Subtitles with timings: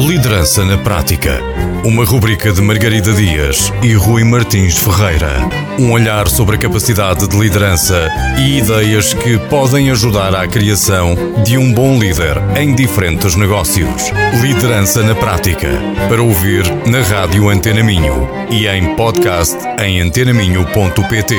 [0.00, 1.40] Liderança na Prática.
[1.84, 5.30] Uma rubrica de Margarida Dias e Rui Martins Ferreira.
[5.78, 8.08] Um olhar sobre a capacidade de liderança
[8.38, 14.10] e ideias que podem ajudar à criação de um bom líder em diferentes negócios.
[14.40, 15.68] Liderança na Prática.
[16.08, 21.36] Para ouvir na Rádio Antena Minho e em podcast em antenaminho.pt.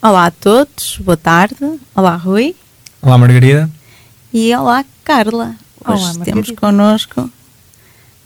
[0.00, 1.78] Olá a todos, boa tarde.
[1.94, 2.56] Olá, Rui.
[3.02, 3.68] Olá, Margarida.
[4.32, 5.65] E olá, Carla.
[5.88, 7.30] Hoje temos connosco,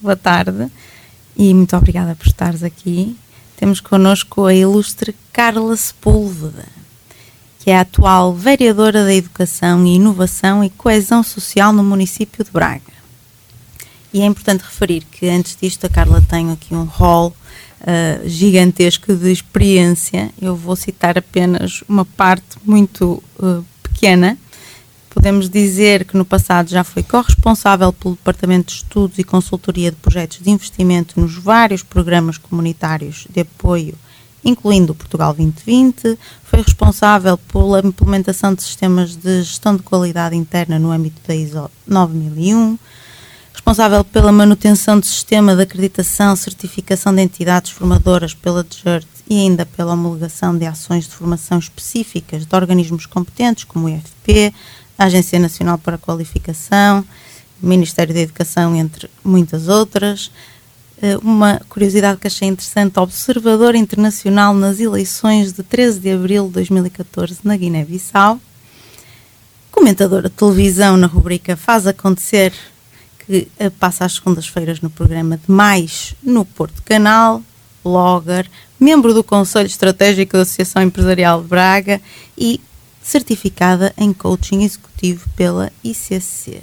[0.00, 0.70] boa tarde,
[1.36, 3.16] e muito obrigada por estares aqui.
[3.56, 6.64] Temos connosco a ilustre Carla Sepúlveda,
[7.58, 12.50] que é a atual vereadora da Educação e Inovação e Coesão Social no município de
[12.50, 12.80] Braga.
[14.12, 17.36] E é importante referir que antes disto a Carla tem aqui um rol
[17.86, 20.30] ah, gigantesco de experiência.
[20.40, 24.38] Eu vou citar apenas uma parte muito ah, pequena.
[25.10, 29.96] Podemos dizer que no passado já foi corresponsável pelo Departamento de Estudos e Consultoria de
[29.96, 33.94] Projetos de Investimento nos vários programas comunitários de apoio,
[34.44, 40.78] incluindo o Portugal 2020, foi responsável pela implementação de sistemas de gestão de qualidade interna
[40.78, 42.78] no âmbito da ISO 9001,
[43.52, 49.66] responsável pela manutenção do sistema de acreditação, certificação de entidades formadoras pela DGERT e ainda
[49.66, 54.54] pela homologação de ações de formação específicas de organismos competentes, como o IFP,
[55.00, 57.02] a Agência Nacional para a Qualificação,
[57.62, 60.30] o Ministério da Educação, entre muitas outras.
[61.00, 66.52] Eh, Uma curiosidade que achei interessante, observador internacional nas eleições de 13 de abril de
[66.52, 68.38] 2014 na Guiné-Bissau,
[69.70, 72.52] comentadora de televisão na rubrica Faz Acontecer,
[73.26, 77.42] que eh, passa às segundas-feiras no programa de Mais no Porto Canal,
[77.82, 78.46] blogger,
[78.78, 82.02] membro do Conselho Estratégico da Associação Empresarial de Braga
[82.36, 82.60] e
[83.02, 86.62] certificada em coaching executivo pela ICC.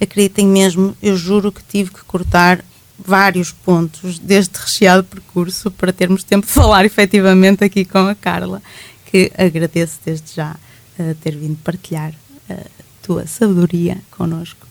[0.00, 2.64] Acreditem mesmo, eu juro que tive que cortar
[2.98, 8.62] vários pontos deste recheado percurso para termos tempo de falar efetivamente aqui com a Carla,
[9.06, 10.56] que agradeço desde já
[10.98, 12.12] eh, ter vindo partilhar
[12.48, 12.56] a
[13.02, 14.66] tua sabedoria connosco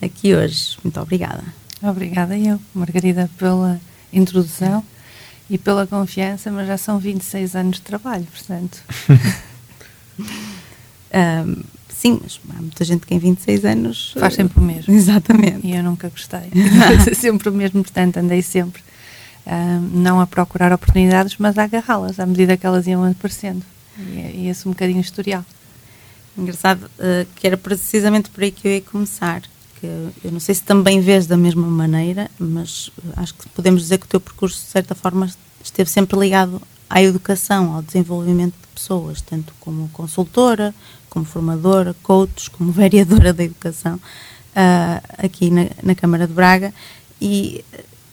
[0.00, 0.76] aqui hoje.
[0.82, 1.42] Muito obrigada.
[1.82, 3.80] Obrigada eu, Margarida, pela
[4.12, 4.84] introdução
[5.48, 8.82] e pela confiança, mas já são 26 anos de trabalho, portanto.
[11.12, 14.92] Ahm, sim, mas há muita gente que em 26 anos Faz sempre o mesmo.
[14.94, 15.66] Exatamente.
[15.66, 16.50] E eu nunca gostei.
[17.14, 18.82] sempre o mesmo, portanto, andei sempre
[19.46, 23.62] ah, não a procurar oportunidades, mas a agarrá-las à medida que elas iam aparecendo.
[23.98, 25.44] E, é- e esse um bocadinho historial.
[26.38, 29.42] Engraçado eh, que era precisamente por aí que eu ia começar.
[29.80, 29.86] Que
[30.24, 33.98] eu não sei se também vês da mesma maneira, mas eh, acho que podemos dizer
[33.98, 35.28] que o teu percurso, de certa forma,
[35.62, 40.74] esteve sempre ligado à educação, ao desenvolvimento de pessoas, tanto como consultora,
[41.10, 44.00] como formadora, coach, como vereadora da educação,
[44.56, 46.72] ah, aqui na, na Câmara de Braga.
[47.20, 47.62] E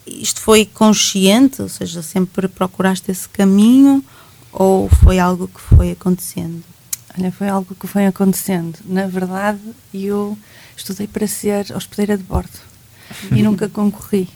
[0.06, 4.04] isto foi consciente, ou seja, sempre procuraste esse caminho
[4.52, 6.64] ou foi algo que foi acontecendo?
[7.18, 8.78] Olha, foi algo que foi acontecendo.
[8.86, 9.60] Na verdade,
[9.94, 10.38] eu
[10.76, 12.60] estudei para ser hospedeira de bordo
[13.32, 14.30] e nunca concorri.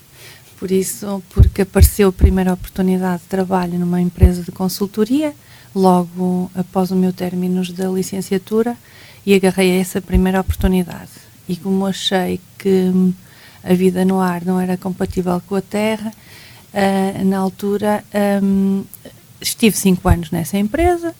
[0.58, 5.34] Por isso, porque apareceu a primeira oportunidade de trabalho numa empresa de consultoria,
[5.76, 8.76] logo após o meu término da licenciatura,
[9.26, 11.12] e agarrei essa primeira oportunidade.
[11.48, 13.14] E como achei que hum,
[13.64, 16.12] a vida no ar não era compatível com a terra,
[16.74, 18.04] ah, na altura
[18.42, 18.84] hum,
[19.40, 21.14] estive cinco anos nessa empresa,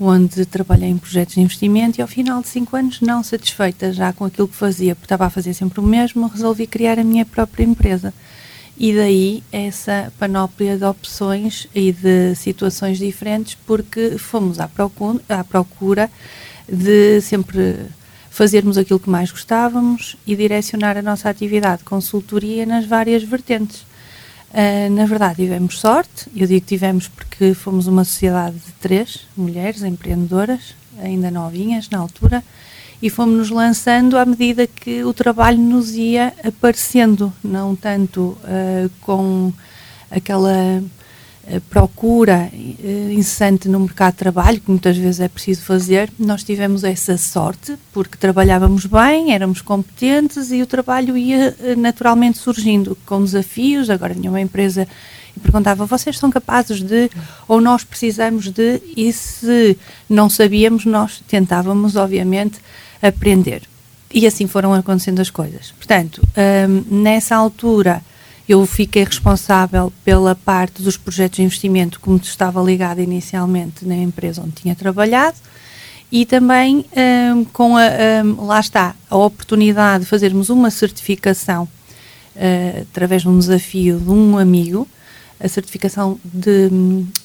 [0.00, 4.12] onde trabalhei em projetos de investimento e ao final de cinco anos, não satisfeita já
[4.12, 7.24] com aquilo que fazia, porque estava a fazer sempre o mesmo, resolvi criar a minha
[7.24, 8.12] própria empresa.
[8.76, 15.44] E daí essa panóplia de opções e de situações diferentes, porque fomos à procura, à
[15.44, 16.10] procura
[16.68, 17.86] de sempre
[18.30, 23.82] fazermos aquilo que mais gostávamos e direcionar a nossa atividade de consultoria nas várias vertentes.
[24.50, 29.82] Uh, na verdade, tivemos sorte, eu digo tivemos porque fomos uma sociedade de três mulheres
[29.82, 32.42] empreendedoras, ainda novinhas na altura,
[33.04, 38.90] e fomos nos lançando à medida que o trabalho nos ia aparecendo, não tanto uh,
[39.02, 39.52] com
[40.10, 46.10] aquela uh, procura uh, incessante no mercado de trabalho, que muitas vezes é preciso fazer.
[46.18, 52.96] Nós tivemos essa sorte, porque trabalhávamos bem, éramos competentes e o trabalho ia naturalmente surgindo
[53.04, 53.90] com desafios.
[53.90, 54.88] Agora vinha uma empresa
[55.36, 57.10] e perguntava: vocês são capazes de,
[57.46, 59.76] ou nós precisamos de, e se
[60.08, 62.60] não sabíamos, nós tentávamos, obviamente,
[63.06, 63.62] aprender.
[64.12, 65.72] E assim foram acontecendo as coisas.
[65.72, 66.22] Portanto,
[66.68, 68.02] hum, nessa altura
[68.48, 74.42] eu fiquei responsável pela parte dos projetos de investimento, como estava ligada inicialmente na empresa
[74.42, 75.36] onde tinha trabalhado,
[76.12, 76.84] e também
[77.34, 77.82] hum, com a,
[78.24, 84.10] hum, lá está, a oportunidade de fazermos uma certificação uh, através de um desafio de
[84.10, 84.86] um amigo,
[85.40, 86.70] a certificação de,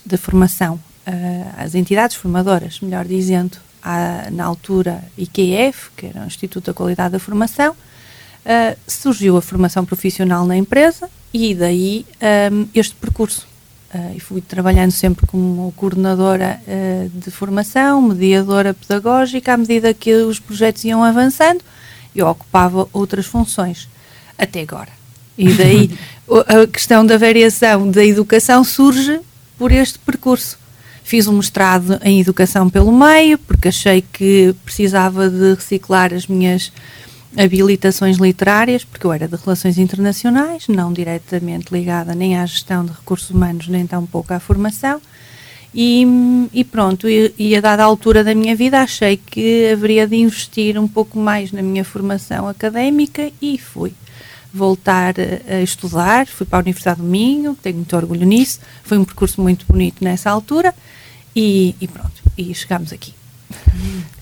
[0.06, 6.28] de formação uh, às entidades formadoras, melhor dizendo, à, na altura IQF, que era o
[6.28, 12.06] Instituto da Qualidade da Formação, uh, surgiu a formação profissional na empresa e daí
[12.52, 13.48] um, este percurso.
[13.94, 20.14] Uh, e fui trabalhando sempre como coordenadora uh, de formação, mediadora pedagógica, à medida que
[20.14, 21.62] os projetos iam avançando,
[22.16, 23.90] eu ocupava outras funções,
[24.38, 24.90] até agora.
[25.36, 25.92] E daí
[26.48, 29.22] a questão da variação da educação surge
[29.58, 30.60] por este percurso.
[31.10, 36.72] Fiz um mestrado em educação pelo meio, porque achei que precisava de reciclar as minhas
[37.36, 42.92] habilitações literárias, porque eu era de relações internacionais, não diretamente ligada nem à gestão de
[42.92, 45.02] recursos humanos, nem tão pouco à formação.
[45.74, 46.06] E,
[46.54, 50.78] e pronto, e, e, a dada altura da minha vida achei que haveria de investir
[50.78, 53.94] um pouco mais na minha formação académica e fui
[54.54, 55.16] voltar
[55.48, 59.42] a estudar, fui para a Universidade do Minho, tenho muito orgulho nisso, foi um percurso
[59.42, 60.72] muito bonito nessa altura
[61.40, 63.14] e, e pronto, e chegámos aqui.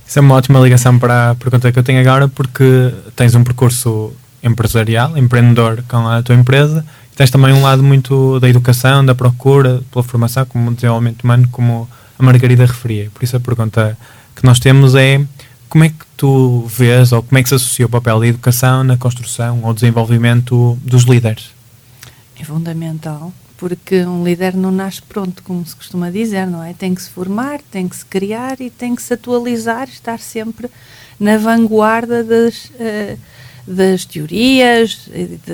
[0.05, 3.43] Isso é uma ótima ligação para a pergunta que eu tenho agora, porque tens um
[3.43, 9.03] percurso empresarial, empreendedor com a tua empresa, e tens também um lado muito da educação,
[9.03, 13.09] da procura, pela formação, como desenvolvimento humano, como a Margarida referia.
[13.11, 13.97] Por isso a pergunta
[14.35, 15.19] que nós temos é
[15.67, 18.83] como é que tu vês, ou como é que se associa o papel da educação
[18.83, 21.49] na construção ou desenvolvimento dos líderes?
[22.39, 26.73] É fundamental porque um líder não nasce pronto, como se costuma dizer, não é?
[26.73, 30.69] Tem que se formar, tem que se criar e tem que se atualizar, estar sempre
[31.19, 33.17] na vanguarda das, uh,
[33.67, 35.09] das teorias,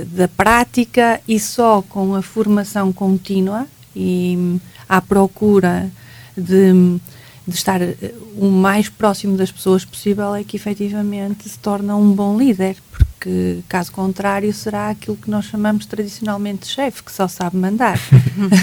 [0.07, 5.89] da prática e só com a formação contínua e à procura
[6.37, 6.99] de,
[7.47, 7.95] de estar eh,
[8.37, 12.75] o mais próximo das pessoas possível é que efetivamente se torna um bom líder,
[13.23, 17.97] porque caso contrário será aquilo que nós chamamos tradicionalmente de chefe, que só sabe mandar.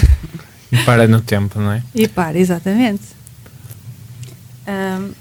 [0.71, 1.83] e para no tempo, não é?
[1.95, 3.01] E para, exatamente.
[4.67, 5.11] Um,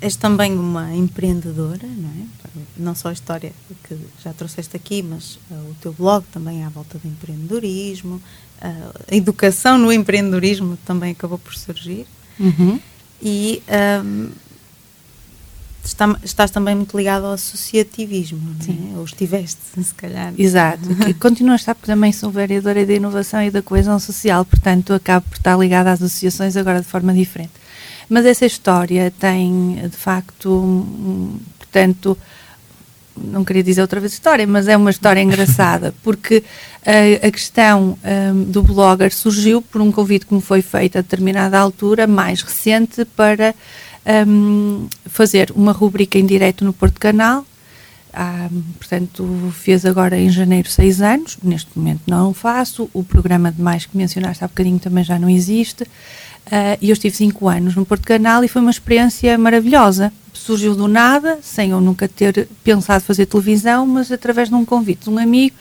[0.00, 2.60] és também uma empreendedora, não é?
[2.76, 3.52] Não só a história
[3.84, 8.16] que já trouxeste aqui, mas uh, o teu blog também é à volta do empreendedorismo,
[8.16, 12.04] uh, a educação no empreendedorismo também acabou por surgir.
[12.40, 12.80] Uhum.
[13.22, 13.62] E
[14.04, 14.28] um,
[15.84, 18.92] está, estás também muito ligado ao associativismo, Sim.
[18.94, 18.98] É?
[18.98, 20.32] ou estiveste, se calhar.
[20.38, 20.80] Exato,
[21.20, 25.26] continuo a estar, porque também sou vereadora da inovação e da coesão social, portanto acabo
[25.28, 27.52] por estar ligada às associações agora de forma diferente.
[28.08, 30.86] Mas essa história tem, de facto,
[31.58, 32.16] portanto,
[33.16, 36.42] não queria dizer outra vez história, mas é uma história engraçada, porque
[36.84, 41.00] a, a questão um, do blogger surgiu por um convite que me foi feito a
[41.00, 43.54] determinada altura, mais recente, para
[44.26, 47.44] um, fazer uma rubrica em direto no Porto Canal.
[48.16, 48.48] Ah,
[48.78, 52.88] portanto, fez agora em janeiro seis anos, neste momento não faço.
[52.92, 55.82] O programa de mais que mencionaste há bocadinho também já não existe.
[55.82, 60.12] Uh, e eu estive cinco anos no Porto Canal e foi uma experiência maravilhosa.
[60.32, 65.04] Surgiu do nada, sem eu nunca ter pensado fazer televisão, mas através de um convite
[65.04, 65.56] de um amigo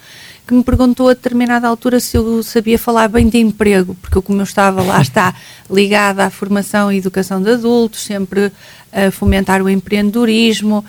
[0.45, 4.21] que me perguntou a determinada altura se eu sabia falar bem de emprego, porque eu,
[4.21, 5.33] como eu estava lá, está
[5.69, 8.51] ligada à formação e educação de adultos, sempre
[8.91, 10.83] a fomentar o empreendedorismo,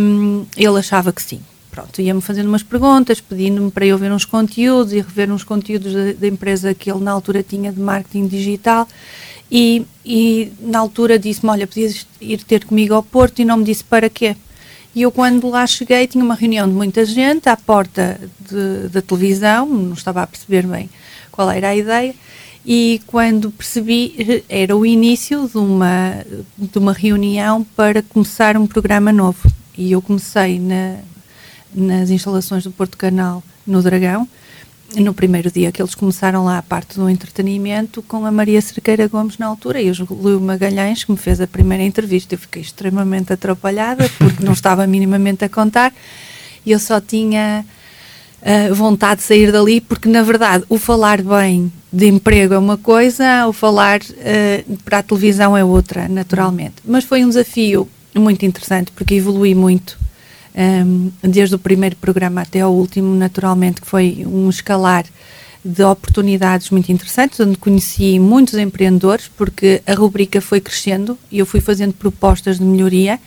[0.00, 1.40] um, ele achava que sim.
[1.70, 5.94] Pronto, ia-me fazendo umas perguntas, pedindo-me para eu ver uns conteúdos e rever uns conteúdos
[5.94, 8.86] da, da empresa que ele na altura tinha de marketing digital.
[9.50, 13.64] E, e na altura disse-me: Olha, podias ir ter comigo ao Porto e não me
[13.64, 14.36] disse para quê.
[14.94, 19.00] E eu, quando lá cheguei, tinha uma reunião de muita gente à porta de, da
[19.00, 20.90] televisão, não estava a perceber bem
[21.30, 22.14] qual era a ideia,
[22.64, 26.24] e quando percebi, era o início de uma,
[26.56, 29.50] de uma reunião para começar um programa novo.
[29.76, 30.98] E eu comecei na,
[31.74, 34.28] nas instalações do Porto Canal, no Dragão,
[35.00, 39.08] no primeiro dia que eles começaram lá a parte do entretenimento com a Maria Cerqueira
[39.08, 42.34] Gomes na altura e o Júlio Magalhães que me fez a primeira entrevista.
[42.34, 45.92] Eu fiquei extremamente atrapalhada porque não estava minimamente a contar
[46.64, 47.64] e eu só tinha
[48.42, 52.76] uh, vontade de sair dali porque na verdade o falar bem de emprego é uma
[52.76, 56.76] coisa, o falar uh, para a televisão é outra, naturalmente.
[56.84, 60.01] Mas foi um desafio muito interessante porque evolui muito
[61.22, 65.04] desde o primeiro programa até ao último, naturalmente, que foi um escalar
[65.64, 71.46] de oportunidades muito interessantes, onde conheci muitos empreendedores, porque a rubrica foi crescendo e eu
[71.46, 73.20] fui fazendo propostas de melhoria,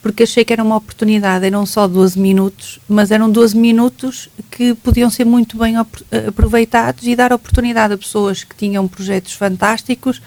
[0.00, 4.74] porque achei que era uma oportunidade, eram só 12 minutos, mas eram 12 minutos que
[4.74, 10.22] podiam ser muito bem aproveitados e dar oportunidade a pessoas que tinham projetos fantásticos,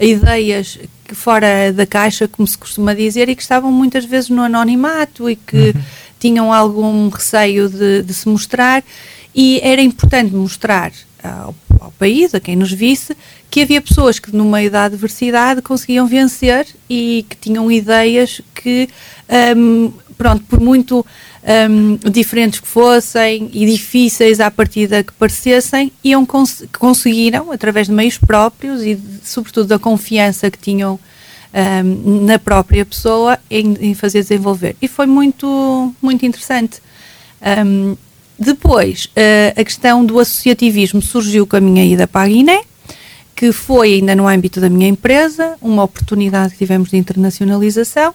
[0.00, 4.42] ideias que fora da caixa, como se costuma dizer, e que estavam muitas vezes no
[4.42, 5.82] anonimato e que uhum.
[6.18, 8.82] tinham algum receio de, de se mostrar
[9.34, 10.92] e era importante mostrar
[11.22, 13.16] ao, ao, país, a quem nos visse,
[13.50, 18.88] que havia pessoas que no meio da adversidade conseguiam vencer e que tinham ideias que,
[19.56, 21.06] um, pronto, por muito
[21.70, 27.94] um, diferentes que fossem e difíceis à partida que parecessem, iam cons conseguiram, através de
[27.94, 31.00] meios próprios e, sobretudo, da confiança que tinham
[31.54, 34.76] um, na própria pessoa em, em, fazer desenvolver.
[34.82, 36.82] E foi muito, muito interessante.
[37.64, 37.96] Um,
[38.38, 42.60] depois, uh, a questão do associativismo surgiu com a minha ida para a Guiné,
[43.34, 48.14] que foi ainda no âmbito da minha empresa, uma oportunidade que tivemos de internacionalização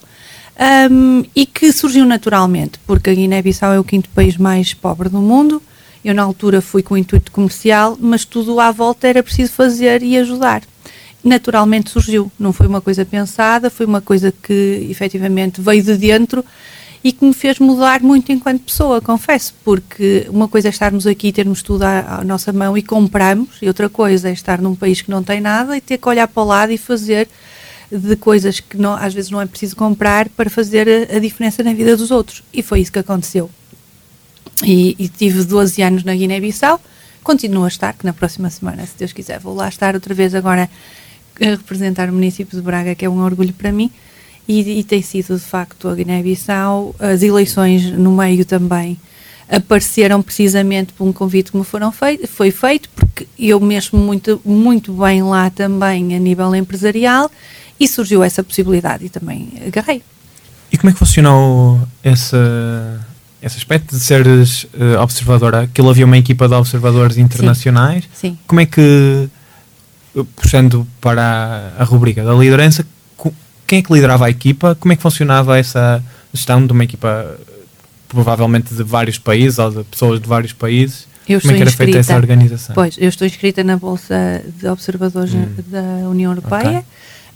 [0.91, 5.19] um, e que surgiu naturalmente, porque a Guiné-Bissau é o quinto país mais pobre do
[5.19, 5.61] mundo.
[6.03, 10.03] Eu, na altura, fui com o intuito comercial, mas tudo à volta era preciso fazer
[10.03, 10.61] e ajudar.
[11.23, 16.45] Naturalmente surgiu, não foi uma coisa pensada, foi uma coisa que efetivamente veio de dentro
[17.03, 21.31] e que me fez mudar muito enquanto pessoa, confesso, porque uma coisa é estarmos aqui,
[21.31, 25.01] termos tudo à, à, nossa mão e compramos, e outra coisa é estar num país
[25.01, 27.27] que não tem nada e ter que olhar para o lado e fazer
[27.91, 31.63] de coisas que não, às vezes não é preciso comprar para fazer a, a diferença
[31.63, 32.43] na vida dos outros.
[32.53, 33.49] E foi isso que aconteceu.
[34.63, 36.79] E, e tive 12 anos na Guiné-Bissau,
[37.23, 40.33] continuo a estar, que na próxima semana, se Deus quiser, vou lá estar outra vez
[40.33, 40.69] agora
[41.41, 43.91] a representar o município de Braga, que é um orgulho para mim.
[44.47, 48.97] E, e tem sido de facto a Guiné-Bissau, as eleições no meio também
[49.47, 54.41] apareceram precisamente por um convite que me foram feito, foi feito, porque eu mesmo muito,
[54.43, 57.29] muito bem lá também a nível empresarial
[57.79, 60.01] e surgiu essa possibilidade e também agarrei.
[60.71, 62.35] E como é que funcionou esse,
[63.41, 65.61] esse aspecto de seres uh, observadora?
[65.61, 68.03] Aquilo havia uma equipa de observadores internacionais.
[68.13, 68.31] Sim.
[68.31, 68.39] Sim.
[68.47, 69.29] Como é que,
[70.35, 72.85] puxando para a, a rubrica da liderança,
[73.67, 74.75] quem é que liderava a equipa?
[74.75, 76.03] Como é que funcionava essa
[76.33, 77.37] gestão de uma equipa
[78.07, 81.07] provavelmente de vários países ou de pessoas de vários países?
[81.27, 82.75] Eu Como é que era inscrita, feita essa organização?
[82.75, 85.47] Pois, eu estou inscrita na Bolsa de Observadores hum.
[85.67, 86.79] da União Europeia.
[86.79, 86.83] Okay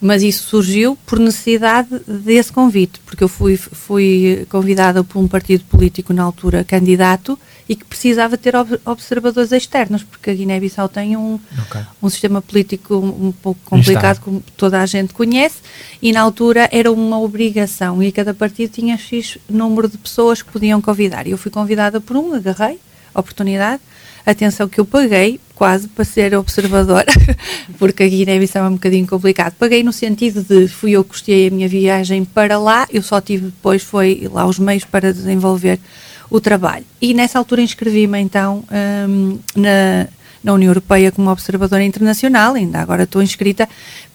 [0.01, 5.63] mas isso surgiu por necessidade desse convite, porque eu fui, fui convidada por um partido
[5.65, 7.38] político na altura candidato
[7.68, 8.53] e que precisava ter
[8.86, 11.82] observadores externos, porque a Guiné-Bissau tem um, okay.
[12.01, 15.58] um sistema político um pouco complicado, como toda a gente conhece,
[16.01, 20.51] e na altura era uma obrigação e cada partido tinha X número de pessoas que
[20.51, 21.27] podiam convidar.
[21.27, 22.79] E eu fui convidada por um, agarrei
[23.13, 23.82] a oportunidade,
[24.31, 27.12] atenção que eu paguei quase para ser observadora,
[27.77, 29.53] porque a Guiné-Bissau é um bocadinho complicado.
[29.59, 33.19] Paguei no sentido de fui eu que custeei a minha viagem para lá, eu só
[33.19, 35.79] tive depois foi lá os meios para desenvolver
[36.29, 36.86] o trabalho.
[37.01, 38.63] E nessa altura inscrevi-me então
[39.09, 40.07] um, na,
[40.43, 43.67] na União Europeia como observadora internacional, ainda agora estou inscrita,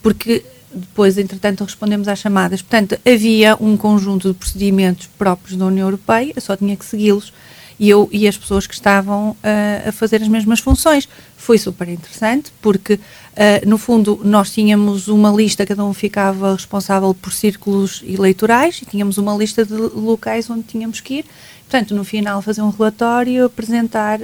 [0.03, 0.43] porque
[0.75, 2.61] depois, entretanto, respondemos às chamadas.
[2.61, 7.33] Portanto, havia um conjunto de procedimentos próprios da União Europeia, eu só tinha que segui-los
[7.79, 11.09] e eu e as pessoas que estavam uh, a fazer as mesmas funções.
[11.37, 17.13] Foi super interessante porque, uh, no fundo, nós tínhamos uma lista, cada um ficava responsável
[17.15, 21.25] por círculos eleitorais e tínhamos uma lista de locais onde tínhamos que ir.
[21.69, 24.21] Portanto, no final, fazer um relatório, apresentar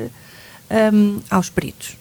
[0.92, 1.97] um, aos peritos.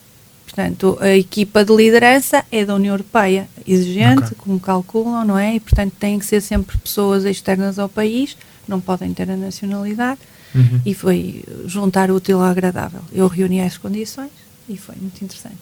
[0.45, 4.37] Portanto, a equipa de liderança é da União Europeia, exigente, okay.
[4.37, 5.55] como calculam, não é?
[5.55, 8.35] E, portanto, têm que ser sempre pessoas externas ao país,
[8.67, 10.19] não podem ter a nacionalidade
[10.53, 10.81] uhum.
[10.85, 13.01] e foi juntar o útil ao agradável.
[13.11, 14.31] Eu reuni as condições
[14.67, 15.57] e foi muito interessante.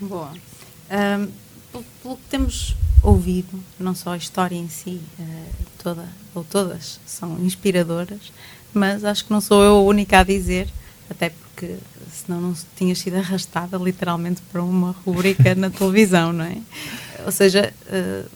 [0.00, 0.32] Boa.
[0.90, 1.28] Um,
[2.02, 7.38] pelo que temos ouvido, não só a história em si, uh, toda ou todas são
[7.40, 8.32] inspiradoras,
[8.72, 10.68] mas acho que não sou eu a única a dizer,
[11.08, 11.76] até porque
[12.10, 16.58] senão não tinha sido arrastada literalmente para uma rubrica na televisão, não é?
[17.24, 18.28] Ou seja, uh,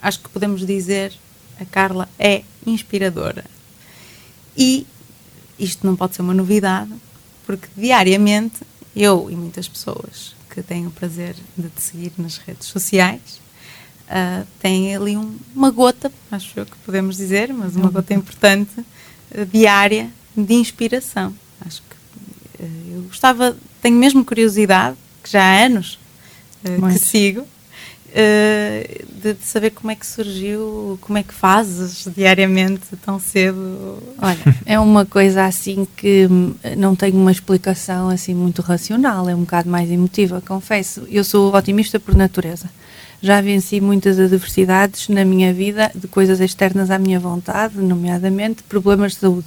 [0.00, 1.12] acho que podemos dizer
[1.60, 3.44] a Carla é inspiradora.
[4.56, 4.86] E
[5.58, 6.92] isto não pode ser uma novidade,
[7.46, 8.60] porque diariamente
[8.94, 13.40] eu e muitas pessoas que têm o prazer de te seguir nas redes sociais
[14.08, 18.80] uh, têm ali um, uma gota, acho eu que podemos dizer, mas uma gota importante
[18.80, 21.34] uh, diária de inspiração.
[21.60, 25.98] Acho que uh, eu gostava, tenho mesmo curiosidade, que já há anos
[26.62, 27.46] que sigo,
[28.14, 34.02] de, de, saber como é que surgiu, como é que fazes diariamente tão cedo?
[34.20, 36.26] Olha, é uma coisa assim que
[36.76, 41.06] não tem uma explicação assim muito racional, é um bocado mais emotiva, confesso.
[41.10, 42.68] Eu sou otimista por natureza.
[43.20, 49.12] Já venci muitas adversidades na minha vida de coisas externas à minha vontade, nomeadamente problemas
[49.12, 49.46] de saúde,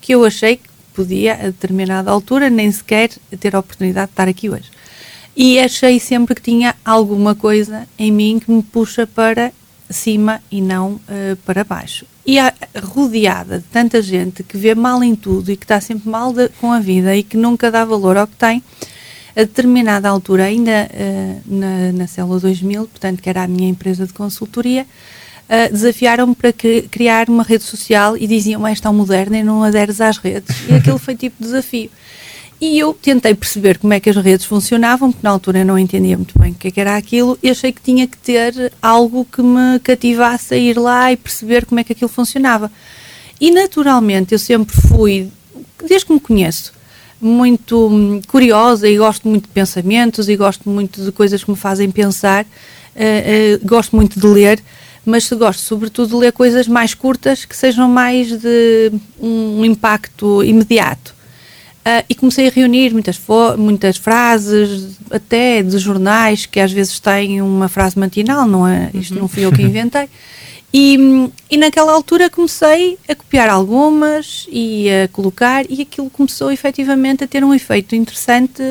[0.00, 4.26] que eu achei que podia, a determinada altura, nem sequer ter a oportunidade de estar
[4.26, 4.70] aqui hoje
[5.36, 9.52] e achei sempre que tinha alguma coisa em mim que me puxa para
[9.88, 12.06] cima e não uh, para baixo.
[12.26, 16.08] E a, rodeada de tanta gente que vê mal em tudo e que está sempre
[16.08, 18.62] mal de, com a vida e que nunca dá valor ao que tem,
[19.34, 24.06] a determinada altura, ainda uh, na, na Célula 2000, portanto, que era a minha empresa
[24.06, 29.38] de consultoria, uh, desafiaram-me para que, criar uma rede social e diziam: És tão moderna
[29.38, 30.54] e não aderes às redes.
[30.68, 31.90] E aquilo foi tipo desafio.
[32.60, 35.78] E eu tentei perceber como é que as redes funcionavam, porque na altura eu não
[35.78, 38.70] entendia muito bem o que, é que era aquilo, e achei que tinha que ter
[38.82, 42.70] algo que me cativasse a ir lá e perceber como é que aquilo funcionava.
[43.40, 45.30] E naturalmente eu sempre fui,
[45.88, 46.74] desde que me conheço,
[47.18, 51.56] muito hum, curiosa e gosto muito de pensamentos e gosto muito de coisas que me
[51.56, 54.62] fazem pensar, uh, uh, gosto muito de ler,
[55.04, 61.19] mas gosto sobretudo de ler coisas mais curtas que sejam mais de um impacto imediato.
[61.80, 63.18] Uh, e comecei a reunir muitas,
[63.56, 68.90] muitas frases, até de jornais, que às vezes têm uma frase matinal, não é?
[68.92, 70.08] Isto não fui eu que inventei.
[70.72, 70.96] E,
[71.50, 77.26] e naquela altura comecei a copiar algumas e a colocar, e aquilo começou efetivamente a
[77.26, 78.62] ter um efeito interessante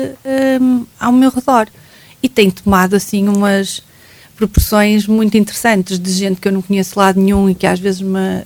[0.62, 1.68] um, ao meu redor.
[2.22, 3.82] E tem tomado assim umas
[4.34, 8.00] proporções muito interessantes de gente que eu não conheço lado nenhum e que às vezes
[8.00, 8.42] me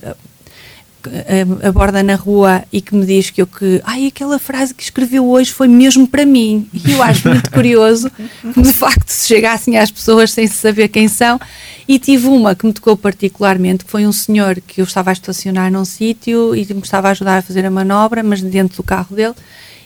[1.67, 5.27] aborda na rua e que me diz que eu que, ai, aquela frase que escreveu
[5.27, 6.67] hoje foi mesmo para mim.
[6.73, 8.09] E eu acho muito curioso
[8.53, 11.39] que de facto se chegassem às pessoas sem se saber quem são.
[11.87, 15.13] E tive uma que me tocou particularmente, que foi um senhor que eu estava a
[15.13, 18.83] estacionar num sítio e me estava a ajudar a fazer a manobra, mas dentro do
[18.83, 19.35] carro dele,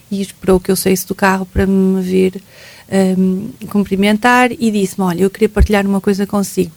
[0.09, 2.41] e esperou que eu saísse do carro para me vir
[3.17, 6.71] um, cumprimentar e disse-me, olha, eu queria partilhar uma coisa consigo.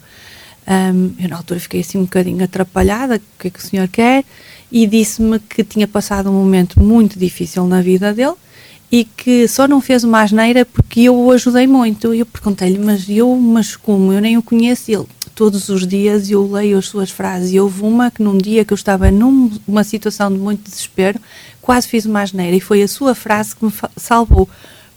[0.67, 3.89] Um, eu na altura fiquei assim um bocadinho atrapalhada, o que é que o senhor
[3.89, 4.25] quer?
[4.71, 8.35] E disse-me que tinha passado um momento muito difícil na vida dele
[8.91, 12.15] e que só não fez uma asneira porque eu o ajudei muito.
[12.15, 14.13] Eu perguntei-lhe, mas eu, mas como?
[14.13, 14.91] Eu nem o conheço.
[14.91, 17.53] Ele, todos os dias eu leio as suas frases.
[17.53, 21.19] E houve uma que num dia que eu estava numa situação de muito desespero,
[21.61, 24.49] quase fiz uma asneira e foi a sua frase que me salvou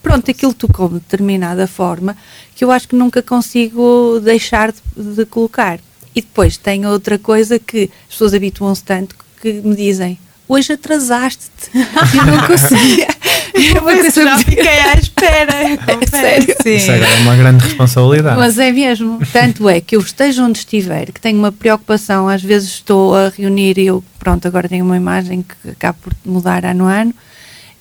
[0.05, 2.15] pronto, aquilo tocou de determinada forma
[2.55, 5.79] que eu acho que nunca consigo deixar de, de colocar.
[6.15, 11.71] E depois tem outra coisa que as pessoas habituam-se tanto que me dizem hoje atrasaste-te
[11.73, 13.07] e não conseguia.
[13.75, 15.53] Eu coisa já fiquei à espera.
[15.87, 16.55] É sério.
[16.61, 16.75] Sim.
[16.75, 18.37] Isso agora é uma grande responsabilidade.
[18.37, 19.19] Mas é mesmo.
[19.31, 23.29] Tanto é que eu esteja onde estiver, que tenho uma preocupação, às vezes estou a
[23.29, 27.13] reunir e eu, pronto, agora tenho uma imagem que acaba por mudar ano a ano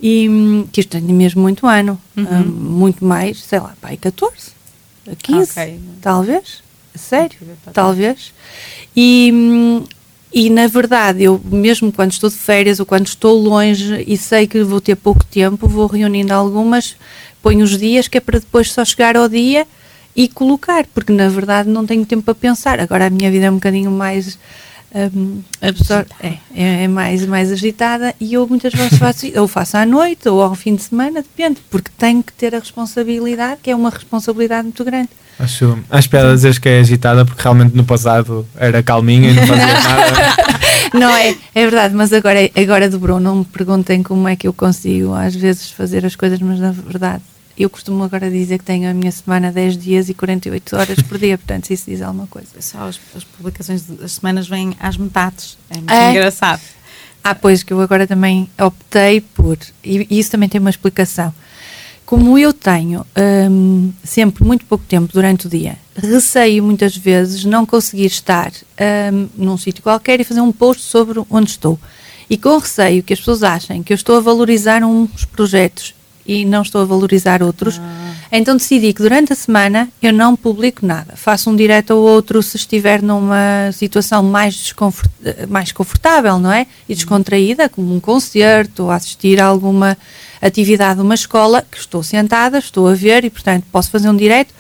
[0.07, 0.29] e
[0.71, 2.27] que isto tem mesmo muito ano, uhum.
[2.27, 4.53] um, muito mais, sei lá, pai, 14,
[5.17, 5.81] 15, okay.
[6.03, 6.63] talvez,
[6.95, 7.39] sério,
[7.73, 8.35] talvez.
[8.95, 9.33] E,
[10.31, 14.47] e na verdade, eu mesmo quando estou de férias ou quando estou longe e sei
[14.47, 16.97] que vou ter pouco tempo, vou reunindo algumas,
[17.43, 19.67] ponho os dias que é para depois só chegar ao dia
[20.15, 22.79] e colocar, porque na verdade não tenho tempo para pensar.
[22.79, 24.39] Agora a minha vida é um bocadinho mais
[24.95, 29.77] um, absor é, é, é, mais, mais agitada e eu muitas vezes faço, ou faço
[29.77, 33.71] à noite ou ao fim de semana, depende, porque tenho que ter a responsabilidade, que
[33.71, 35.11] é uma responsabilidade muito grande.
[35.37, 39.45] Acho, acho piada dizer que é agitada porque realmente no passado era calminha e não
[39.45, 40.37] fazia nada.
[40.95, 43.19] não é, é verdade, mas agora, agora dobrou.
[43.19, 46.71] Não me perguntem como é que eu consigo às vezes fazer as coisas, mas na
[46.71, 47.23] verdade
[47.57, 51.19] eu costumo agora dizer que tenho a minha semana 10 dias e 48 horas por
[51.19, 52.49] dia, portanto, se isso diz alguma coisa.
[52.61, 56.11] Só as, as publicações das semanas vêm às metades, é muito é.
[56.11, 56.61] engraçado.
[57.23, 61.33] Ah, pois, que eu agora também optei por, e, e isso também tem uma explicação.
[62.05, 63.07] Como eu tenho
[63.51, 68.53] hum, sempre muito pouco tempo durante o dia, receio muitas vezes não conseguir estar
[69.13, 71.79] hum, num sítio qualquer e fazer um post sobre onde estou.
[72.29, 75.94] E com receio que as pessoas achem que eu estou a valorizar uns projetos
[76.27, 77.79] e não estou a valorizar outros.
[77.79, 78.15] Ah.
[78.33, 81.15] Então decidi que durante a semana eu não publico nada.
[81.17, 84.75] Faço um direto ou outro se estiver numa situação mais,
[85.49, 86.67] mais confortável, não é?
[86.89, 89.97] E descontraída, como um concerto ou assistir a alguma
[90.43, 94.17] atividade de uma escola que estou sentada, estou a ver e, portanto, posso fazer um
[94.17, 94.53] direto.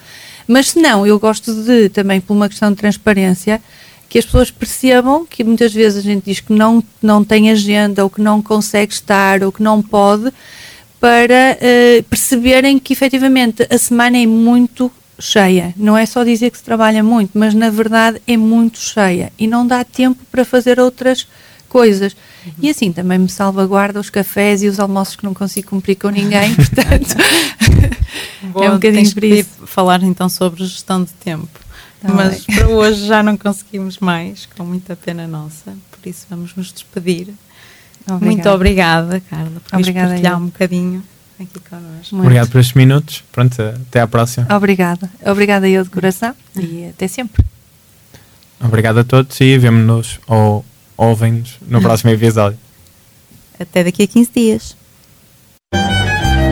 [0.46, 3.60] Mas se não, eu gosto de, também por uma questão de transparência,
[4.08, 8.04] que as pessoas percebam que muitas vezes a gente diz que não, não tem agenda
[8.04, 10.32] ou que não consegue estar ou que não pode
[11.04, 15.74] para uh, perceberem que efetivamente a semana é muito cheia.
[15.76, 19.46] Não é só dizer que se trabalha muito, mas na verdade é muito cheia e
[19.46, 21.28] não dá tempo para fazer outras
[21.68, 22.16] coisas.
[22.46, 22.52] Uhum.
[22.62, 26.08] E assim também me salvaguarda os cafés e os almoços que não consigo cumprir com
[26.08, 27.16] ninguém, portanto
[28.44, 29.50] Bom, é um bocadinho por isso.
[29.66, 31.60] falar então sobre gestão de tempo.
[32.00, 32.56] Tá mas bem.
[32.56, 37.28] para hoje já não conseguimos mais, com muita pena nossa, por isso vamos nos despedir.
[38.06, 38.24] Obrigada.
[38.24, 41.02] Muito obrigada, Carla, por obrigada partilhar um bocadinho
[41.40, 42.14] aqui connosco.
[42.16, 42.26] Muito.
[42.26, 43.24] Obrigado por estes minutos.
[43.32, 44.46] Pronto, até à próxima.
[44.54, 45.10] Obrigada.
[45.24, 47.44] Obrigada eu de coração e até sempre.
[48.60, 50.64] Obrigado a todos e vemo-nos ou
[50.96, 52.58] ouvem-nos no próximo episódio.
[53.58, 54.76] Até daqui a 15 dias.